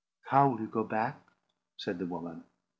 [0.29, 1.21] "How will you go back?"
[1.77, 2.43] said the woman.